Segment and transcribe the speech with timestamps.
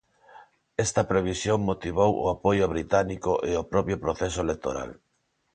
[0.85, 4.89] Esta previsión motivou o apoio británico e o propio proceso electoral.